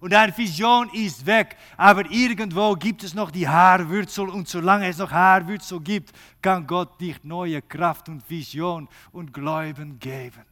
[0.00, 1.56] Und deine Vision ist weg.
[1.76, 4.28] Aber irgendwo gibt es noch die Haarwurzel.
[4.28, 9.98] Und solange es noch Haarwurzel gibt, kann Gott dich neue Kraft und Vision und Glauben
[9.98, 10.44] geben.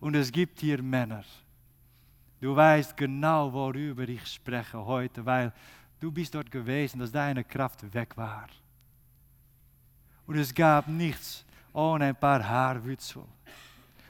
[0.00, 1.24] Und es gibt hier Männer.
[2.42, 5.52] Du weißt genau, worüber ich spreche heute, weil
[6.00, 8.48] du bist dort gewesen, dass deine Kraft weg war.
[10.26, 13.22] Und es gab nichts ohne ein paar Haarwurzel.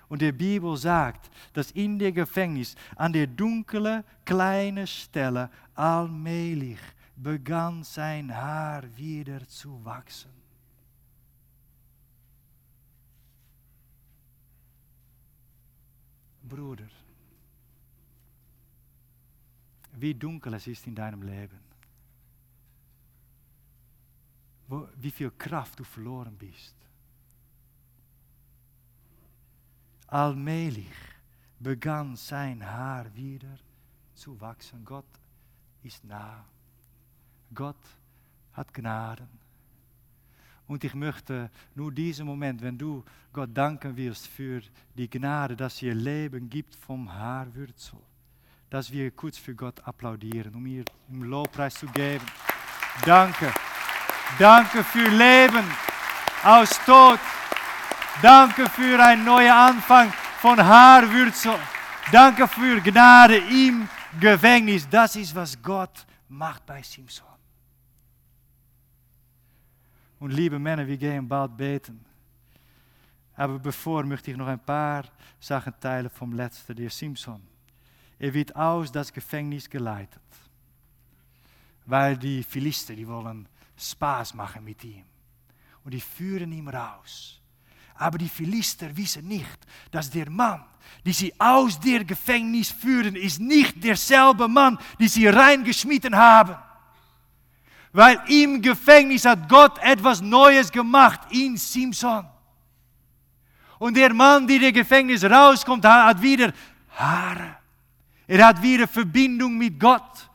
[0.09, 6.81] Und die Bibel sagt, dass in der Gefängnis, an der dunklen, kleinen Stelle, allmählich
[7.14, 10.31] begann sein Haar wieder zu wachsen.
[16.42, 16.88] Bruder,
[20.03, 21.61] wie dunkel es ist in deinem Leben.
[24.97, 26.75] Wie viel Kraft du verloren bist.
[30.09, 30.93] Allmählich
[31.61, 33.57] begann sein Haar wieder
[34.15, 34.85] zu wachsen.
[34.85, 35.07] Gott
[35.85, 36.45] ist nah.
[37.55, 37.85] Gott
[38.55, 39.29] hat Gnaden.
[40.67, 44.62] Und ich möchte nur diesen Moment, wenn du Gott danken willst für
[44.97, 48.01] die Gnade, dass ihr Leben gibt vom Haarwurzel,
[48.73, 52.25] dass wir kurz für Gott applaudieren, um ihr im Lobpreis zu geben.
[53.05, 53.53] Danke.
[54.39, 55.63] Danke für Leben
[56.43, 57.21] aus Tod.
[58.23, 61.59] Danke für einen neuen Anfang von Haarwurzel.
[62.11, 63.87] Danke für Gnade im
[64.19, 64.89] Gefängnis.
[64.89, 67.27] Das ist, was Gott macht bei Simson.
[70.19, 72.03] Und liebe Männer, wir gehen bald beten.
[73.35, 75.05] Aber bevor möchte ich noch ein paar
[75.39, 77.52] Sachen teilen vom letzten, der Simson.
[78.23, 80.23] Er wird aus das Gefängnis geleitet.
[81.87, 85.05] Weil die Philister, die wollen Spaß machen mit ihm.
[85.83, 87.41] Und die führen ihn raus.
[87.97, 89.59] Aber die Philister wissen nicht,
[89.91, 90.65] dass der Mann,
[91.05, 96.55] die sie aus der Gefängnis führen, ist nicht derselbe Mann, die sie reingeschmissen haben.
[97.93, 102.25] Weil im Gefängnis hat Gott etwas Neues gemacht in Simson.
[103.81, 106.53] Und der Mann, die der Gefängnis rauskommt, hat wieder
[106.91, 107.62] Haare.
[108.27, 110.29] Er hat wieder Verbindung mit Gott.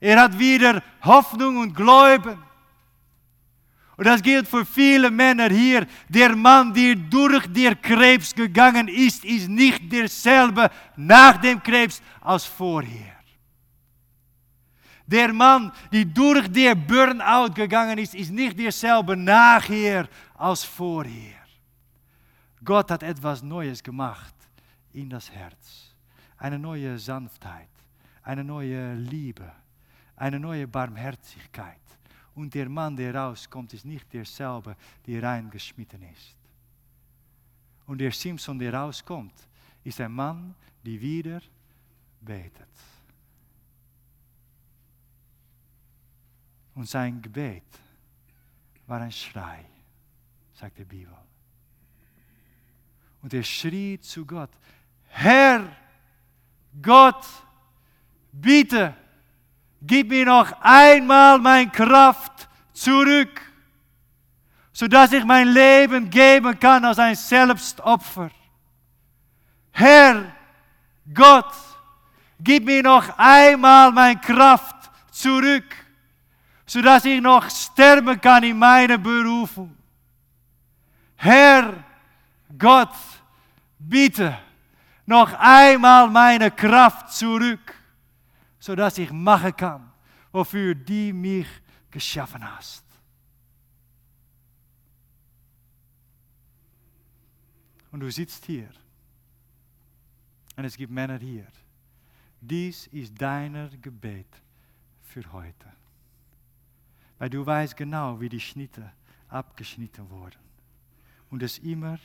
[0.00, 2.42] Er hat wieder Hoffnung und Glauben.
[3.96, 5.86] Und das gilt für viele Männer hier.
[6.08, 12.44] Der Mann, der durch den Krebs gegangen ist, ist nicht derselbe nach dem Krebs als
[12.44, 13.14] vorher.
[15.06, 21.44] Der Mann, die durch den Burnout gegangen ist, ist nicht derselbe nachher als vorher.
[22.64, 24.34] Gott hat etwas Neues gemacht
[24.92, 25.93] in das Herz.
[26.44, 27.70] Eine neue Sanftheit,
[28.22, 29.50] eine neue Liebe,
[30.14, 31.80] eine neue Barmherzigkeit.
[32.34, 34.76] Und der Mann, der rauskommt, ist nicht derselbe,
[35.06, 36.36] der reingeschmitten ist.
[37.86, 39.32] Und der Simson, der rauskommt,
[39.84, 40.54] ist ein Mann,
[40.84, 41.40] der wieder
[42.20, 42.68] betet.
[46.74, 47.64] Und sein Gebet
[48.86, 49.64] war ein Schrei,
[50.52, 51.16] sagt die Bibel.
[53.22, 54.50] Und er schrie zu Gott,
[55.08, 55.83] Herr,
[56.80, 57.24] Gott,
[58.32, 58.94] bitte,
[59.80, 63.40] gib mir noch einmal meine Kraft zurück,
[64.72, 68.30] sodass ich mein Leben geben kann als ein Selbstopfer.
[69.70, 70.32] Herr,
[71.12, 71.52] Gott,
[72.40, 75.64] gib mir noch einmal meine Kraft zurück,
[76.66, 79.76] sodass ich noch sterben kann in meiner Berufung.
[81.16, 81.72] Herr,
[82.58, 82.94] Gott,
[83.78, 84.38] bitte
[85.06, 87.74] noch einmal meine Kraft zurück,
[88.58, 89.92] sodass ich machen kann,
[90.32, 91.46] wofür die mich
[91.90, 92.84] geschaffen hast.
[97.92, 98.70] Und du sitzt hier.
[100.56, 101.46] Und es gibt Männer hier.
[102.40, 104.26] Dies ist deiner Gebet
[105.02, 105.72] für heute.
[107.18, 108.92] Weil du weißt genau, wie die Schnitte
[109.28, 110.42] abgeschnitten wurden.
[111.30, 111.98] Und es immer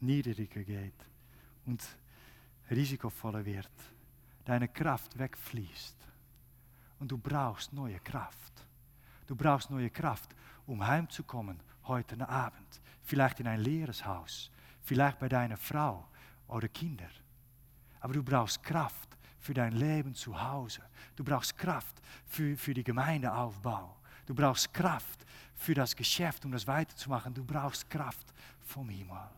[0.00, 0.94] niedriger geht
[1.66, 1.82] und
[2.70, 3.70] risikovoller wird.
[4.44, 5.96] Deine Kraft wegfließt.
[6.98, 8.52] Und du brauchst neue Kraft.
[9.26, 10.34] Du brauchst neue Kraft,
[10.66, 12.80] um heimzukommen heute Abend.
[13.02, 14.50] Vielleicht in ein leeres Haus.
[14.82, 16.08] Vielleicht bei deiner Frau
[16.46, 17.08] oder Kinder.
[18.00, 20.82] Aber du brauchst Kraft für dein Leben zu Hause.
[21.16, 23.96] Du brauchst Kraft für, für die Gemeindeaufbau.
[24.26, 27.34] Du brauchst Kraft für das Geschäft, um das weiterzumachen.
[27.34, 29.28] Du brauchst Kraft vom Himmel.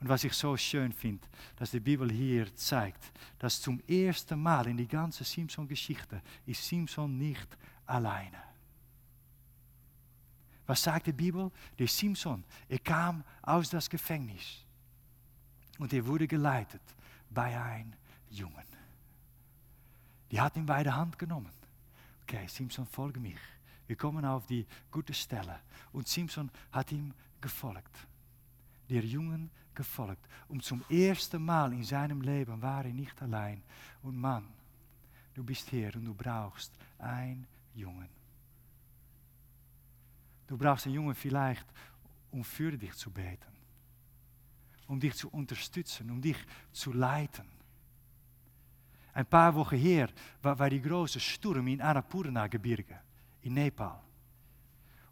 [0.00, 4.66] Und was ich so schön finde, dass die Bibel hier zeigt, dass zum ersten Mal
[4.66, 7.46] in die ganze Simpson-Geschichte ist Simpson nicht
[7.86, 8.38] alleine.
[10.66, 11.50] Was sagt die Bibel?
[11.78, 14.64] Der Simpson, er kam aus das Gefängnis
[15.78, 16.82] und er wurde geleitet
[17.28, 17.92] bei einem
[18.30, 18.64] Jungen.
[20.30, 21.52] Die hat ihn bei der Hand genommen.
[22.22, 23.40] Okay, Simpson, folge mich.
[23.88, 25.58] Wir kommen auf die gute Stelle.
[25.92, 28.06] Und Simpson hat ihm gefolgt.
[28.90, 30.26] Der Jungen gefolgt.
[30.48, 33.62] Und zum ersten Mal in seinem Leben war er nicht allein.
[34.02, 34.46] Und Mann,
[35.34, 38.08] du bist hier und du brauchst einen Jungen.
[40.46, 41.66] Du brauchst einen Jungen vielleicht,
[42.32, 43.52] um für dich zu beten.
[44.88, 46.36] Um dich zu unterstützen, um dich
[46.72, 47.46] zu leiten.
[49.12, 50.08] Ein paar Wochen her
[50.42, 52.98] war, die große Sturm in Annapurna-Gebirge
[53.42, 54.00] in Nepal.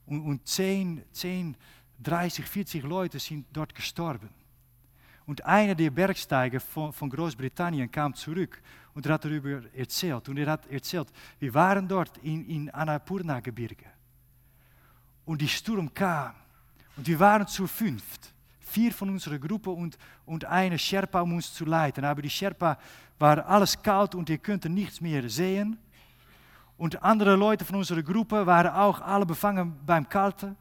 [0.07, 1.57] Und, und 10, 10,
[2.03, 4.29] 30, 40 Leute sind dort gestorben.
[5.27, 8.63] Und einer der Bergsteiger von, von Großbritannien kam zurück
[8.95, 10.29] und er hat darüber erzählt.
[10.29, 11.09] Und er hat erzählt,
[11.39, 13.85] wir waren dort in, in Annapurna-Gebirge.
[15.27, 16.35] Und die Sturm kam.
[16.97, 18.33] Und wir waren zu fünft.
[18.61, 22.05] Vier von unserer Gruppe und, und eine Sherpa, um uns zu leiten.
[22.05, 22.79] Aber die Sherpa
[23.19, 25.79] war alles kalt und ihr konnte nichts mehr sehen.
[26.79, 30.57] Und andere Leute von unserer Gruppe waren auch alle befangen beim Kalten.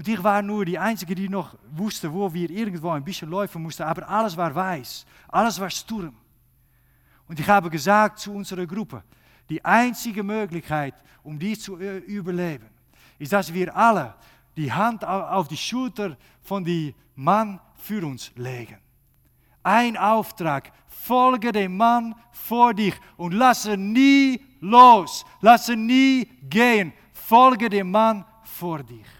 [0.00, 3.62] Und ich war nur die Einzige, die noch wusste, wo wir irgendwo ein bisschen laufen
[3.62, 3.82] mussten.
[3.82, 6.16] Aber alles war weiß, alles war Sturm.
[7.28, 9.04] Und ich habe gesagt zu unserer Gruppe,
[9.50, 12.70] die einzige Möglichkeit, um dies zu überleben,
[13.18, 14.14] ist, dass wir alle
[14.56, 18.78] die Hand auf die Schulter von dem Mann für uns legen.
[19.62, 27.68] Ein Auftrag, folge dem Mann vor dich und lasse nie los, lasse nie gehen, folge
[27.68, 29.19] dem Mann vor dich.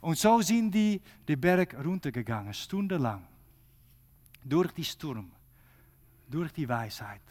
[0.00, 3.26] Und so sind die den Berg runtergegangen, stundenlang,
[4.44, 5.30] durch die Sturm,
[6.28, 7.22] durch die Weisheit.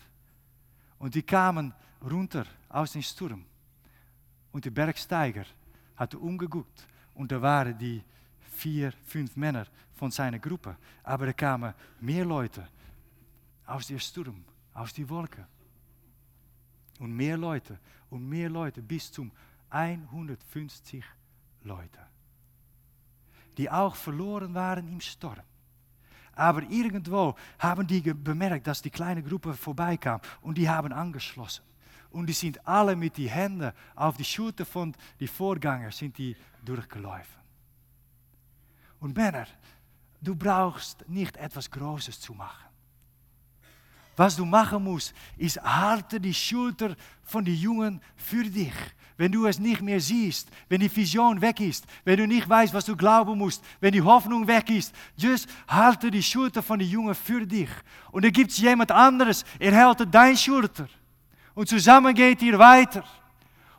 [1.00, 3.46] Und die kamen runter aus dem Sturm.
[4.52, 5.46] Und der Bergsteiger
[5.96, 8.04] hatte umgeguckt und da waren die
[8.40, 10.78] vier, fünf Männer von seiner Gruppe.
[11.04, 12.68] Aber er kamen mehr Leute
[13.66, 15.46] aus der Sturm, aus die Wolken.
[17.00, 19.32] Und mehr Leute und mehr Leute bis zum
[19.70, 21.04] 150
[21.64, 22.00] Leute.
[23.58, 25.42] Die auch verloren waren im Sturm.
[26.34, 31.64] Aber irgendwo haben die bemerkt, dass die kleine Gruppe vorbeikam und die haben angeschlossen.
[32.12, 36.36] Und die sind alle mit die Hände auf die Schulter von die Vorgänger sind die
[36.64, 37.42] durchgelaufen.
[39.00, 39.48] Und Männer,
[40.22, 42.66] du brauchst nicht etwas Großes zu machen.
[44.16, 48.74] Was du machen musst, ist halte die Schulter von den Jungen für dich.
[49.18, 52.74] Wenn du es nicht mehr siehst, wenn die Vision weg ist, wenn du nicht weißt,
[52.74, 56.88] was du glauben musst, wenn die Hoffnung weg ist, just halte die Schulter von den
[56.88, 57.70] Jungen für dich.
[58.12, 60.88] Und dann gibt es jemand anderes, er hält deine Schulter.
[61.56, 63.04] Und zusammen geht ihr weiter.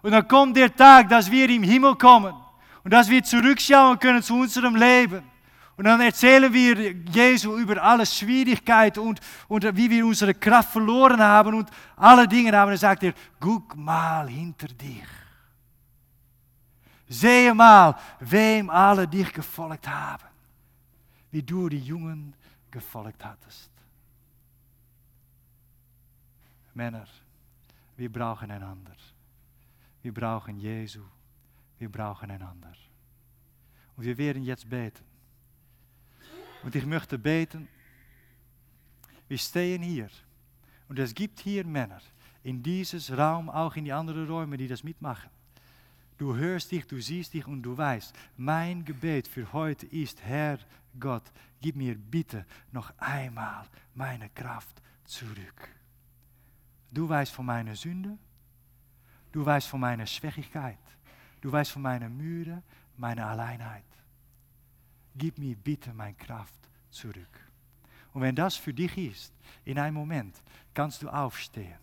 [0.03, 2.35] Und dann kommt der Tag, dass wir im Himmel kommen
[2.83, 5.23] und dass wir zurückschauen können zu unserem Leben.
[5.77, 11.21] Und dann erzählen wir Jesu über alle Schwierigkeiten und, und wie wir unsere Kraft verloren
[11.21, 12.49] haben und alle Dinge.
[12.49, 15.05] Und dann sagt er, guck mal hinter dich.
[17.09, 20.25] Sehe mal, wem alle dich gefolgt haben.
[21.31, 22.35] Wie du die Jungen
[22.71, 23.71] gefolgt hattest.
[26.75, 27.07] Männer,
[27.97, 28.95] wir brauchen einander.
[30.03, 31.03] Wir brauchen Jesu.
[31.79, 32.73] Wir brauchen einander.
[33.97, 35.05] Und wir werden jetzt beten.
[36.63, 37.69] Und ich möchte beten.
[39.27, 40.09] Wir stehen hier.
[40.89, 42.01] Und es gibt hier Männer
[42.43, 45.31] in dieses Raum, auch in die anderen Räume, die das mitmachen.
[46.19, 50.59] Du hörst dich, du siehst dich und du weißt, mein Gebet für heute ist, Herr
[50.99, 51.23] Gott,
[51.61, 53.65] gib mir bitte noch einmal
[53.95, 55.69] meine Kraft zurück.
[56.91, 58.19] Du weißt von meiner Sünde,
[59.31, 60.79] du weißt von meiner Schwächigkeit,
[61.41, 62.65] du weißt von meiner Mühe,
[62.97, 63.85] meiner Alleinheit.
[65.15, 66.55] Gib mir bitte meine Kraft
[66.91, 67.49] zurück.
[68.13, 69.33] Und wenn das für dich ist,
[69.65, 70.43] in einem Moment
[70.75, 71.79] kannst du aufstehen,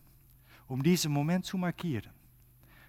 [0.67, 2.11] um diesen Moment zu markieren.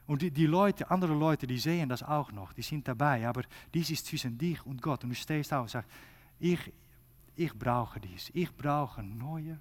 [0.07, 3.43] Und die, die, Leute, andere Leute, die sehen das auch noch, die sind dabei, aber
[3.75, 5.03] dies ist zwischen dich und Gott.
[5.03, 5.91] Und du stehst auf und sagst,
[6.39, 6.73] ich,
[7.35, 9.59] ich brauche dies, ich brauche neue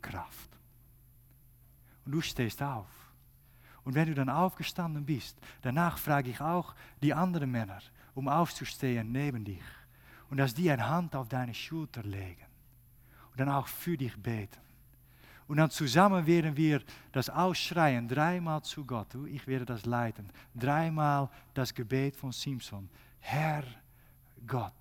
[0.00, 0.50] Kraft.
[2.04, 2.88] Und du stehst auf.
[3.84, 7.80] Und wenn du dann aufgestanden bist, danach frage ich auch die anderen Männer,
[8.14, 9.64] um aufzustehen neben dich.
[10.30, 12.46] Und dass die eine Hand auf deine Schulter legen.
[13.32, 14.60] Und dann auch für dich beten.
[15.52, 16.80] Und dann zusammen werden wir
[17.12, 19.14] das ausschreien, dreimal zu Gott.
[19.26, 20.30] Ich werde das leiten.
[20.54, 22.88] Dreimal das Gebet von Simpson.
[23.20, 23.62] Herr
[24.46, 24.72] Gott,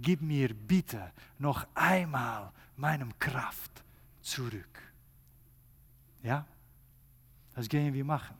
[0.00, 3.70] gib mir bitte noch einmal meine Kraft
[4.20, 4.82] zurück.
[6.24, 6.44] Ja?
[7.54, 8.34] Das gehen wir machen.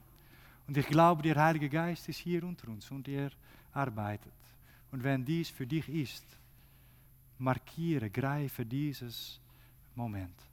[0.67, 3.31] Und ich glaube, der Heilige Geist ist hier unter uns und er
[3.73, 4.33] arbeitet.
[4.91, 6.25] Und wenn dies für dich ist,
[7.39, 9.39] markiere, greife dieses
[9.95, 10.50] Moment.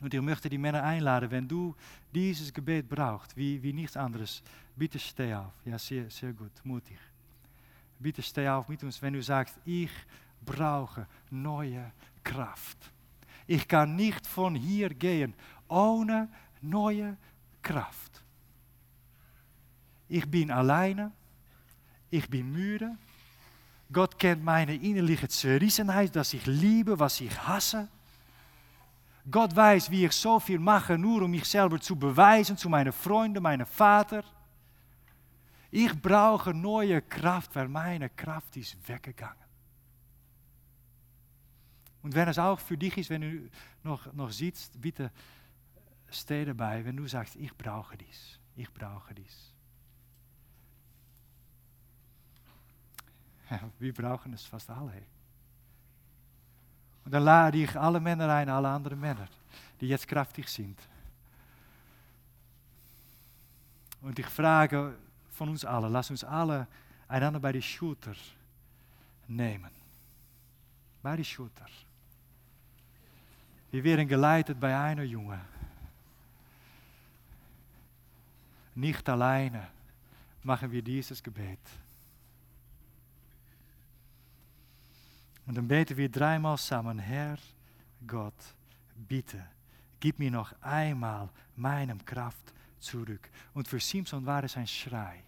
[0.00, 1.74] Und ich möchte die Männer einladen, wenn du
[2.12, 4.42] dieses Gebet brauchst, wie, wie nichts anderes,
[4.74, 5.54] bitte steh auf.
[5.64, 6.98] Ja, sehr, sehr gut, mutig.
[7.98, 9.90] Bitte steh auf mit uns, wenn du sagst, ich
[10.44, 11.92] brauche neue
[12.22, 12.92] Kraft.
[13.46, 15.34] Ich kann nicht von hier gehen
[15.68, 16.28] ohne
[16.60, 17.16] neue
[17.62, 18.22] Kraft.
[20.08, 21.12] Ich bin alleine,
[22.10, 22.96] ich bin müde.
[23.92, 27.88] Gott kennt meine innerliche Zerrissenheit, dass ich liebe, was ich hasse.
[29.30, 32.92] Gott weiß, wie ich so viel mache, nur um mich selber zu beweisen, zu meinen
[32.92, 34.24] Freunden, meinem Vater.
[35.70, 39.44] Ich brauche neue Kraft, weil meine Kraft ist weggegangen.
[42.02, 43.50] Und wenn es auch für dich ist, wenn du
[43.82, 45.10] noch, noch sitzt, bitte
[46.08, 49.52] steh dabei, wenn du sagst, ich brauche dies, ich brauche dies.
[53.78, 55.02] Wir brauchen es fast alle.
[57.06, 59.28] Und dann lade ich alle Männer ein, alle anderen Männer,
[59.80, 60.76] die jetzt kraftig sind.
[64.02, 64.98] Und ich frage
[65.30, 66.66] von uns allen, lass uns alle
[67.06, 68.12] einander bei die Schulter
[69.28, 69.70] nehmen.
[71.00, 71.66] Bei die Schulter.
[73.70, 75.40] Wir werden geleitet bei einer Junge.
[78.74, 79.68] Nicht alleine
[80.42, 81.60] machen wir dieses Gebet.
[85.46, 87.38] Und dann beten wir dreimal zusammen, Herr
[88.06, 88.34] Gott,
[88.94, 89.44] bitte,
[90.00, 93.30] gib mir noch einmal meine Kraft zurück.
[93.54, 95.22] Und für Simpson war es ein Schrei.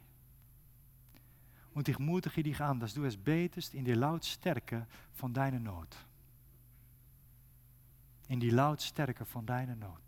[1.74, 5.96] Und ich mutige dich an, dass du es betest in die Lautstärke von deiner Not.
[8.26, 10.02] In die Lautstärke von deiner Not.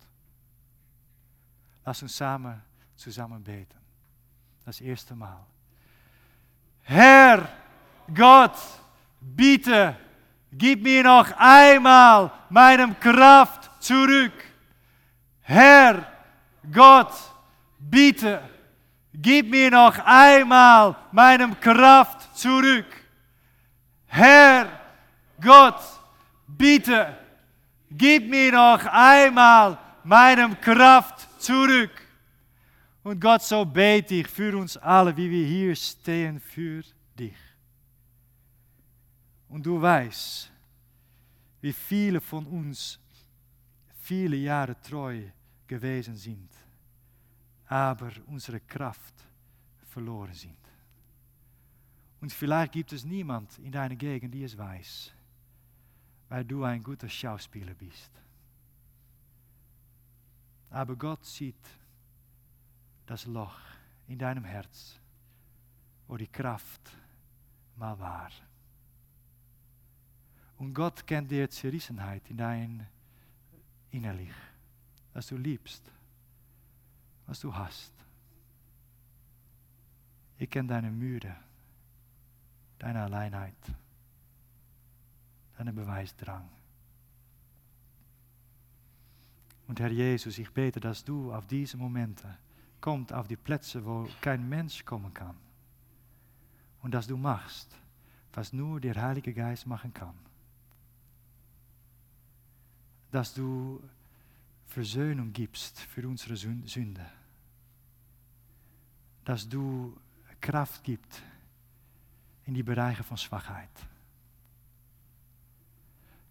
[1.84, 2.60] Lass uns samen
[2.96, 3.78] zusammen beten.
[4.64, 5.46] Das erste Mal.
[6.82, 7.48] Herr
[8.12, 8.58] Gott,
[9.20, 9.96] bitte,
[10.52, 14.32] gib mir noch einmal meine Kraft zurück.
[15.42, 16.06] Herr
[16.72, 17.12] Gott,
[17.78, 18.40] bitte,
[19.12, 22.86] gib mir noch einmal meine Kraft zurück.
[24.06, 24.68] Herr
[25.40, 25.80] Gott,
[26.46, 27.16] bitte,
[27.90, 31.90] gib mir noch einmal meine Kraft zurück.
[33.02, 36.82] Und Gott, so bete ich für uns alle, wie wir hier stehen, für.
[39.50, 40.50] Und du weißt,
[41.60, 42.98] wie viele von uns
[44.00, 45.28] viele Jahre treu
[45.66, 46.50] gewesen sind,
[47.66, 49.14] aber unsere Kraft
[49.82, 50.56] verloren sind.
[52.20, 55.12] Und vielleicht gibt es niemand in deiner Gegend, die es weiß,
[56.28, 58.10] weil du ein guter Schauspieler bist.
[60.70, 61.66] Aber Gott sieht
[63.04, 63.58] das Loch
[64.06, 64.96] in deinem Herz,
[66.06, 66.82] wo die Kraft
[67.74, 68.30] mal war.
[70.60, 72.86] Und Gott kennt die Zerrissenheit in dein
[73.92, 74.34] innerlich,
[75.14, 75.90] was du liebst,
[77.26, 77.94] was du hast.
[80.36, 81.34] Ich kenne deine Müde,
[82.78, 83.56] deine Alleinheit,
[85.56, 86.46] deinen Beweisdrang.
[89.66, 92.36] Und Herr Jesus, ich bete, dass du auf diese Momente
[92.82, 95.36] kommst, auf die Plätze, wo kein Mensch kommen kann.
[96.82, 97.74] Und dass du machst,
[98.34, 100.29] was nur der Heilige Geist machen kann.
[103.10, 103.82] Dass du
[104.66, 107.04] Versöhnung gibst für unsere Sünde.
[109.24, 109.96] Dass du
[110.40, 111.22] Kraft gibst
[112.46, 113.70] in die Bereiche von Schwachheit.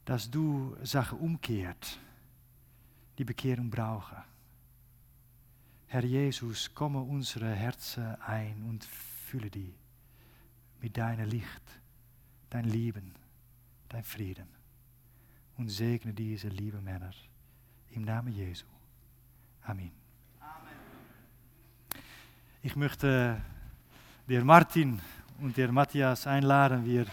[0.06, 2.00] Dass du Sachen umkehrt
[3.18, 4.18] die Bekehrung brauchen.
[5.88, 9.74] Herr Jesus, komme unsere Herzen ein und fülle die
[10.82, 11.64] mit deinem Licht,
[12.50, 13.14] dein Lieben,
[13.90, 14.59] dein Frieden.
[15.60, 17.12] Und segne diese liebe Männer
[17.92, 18.66] im Namen Jesu.
[19.64, 19.92] Amen.
[22.64, 23.42] Ich möchte
[24.30, 25.02] der Martin
[25.42, 27.06] und der Matthias einladen, wir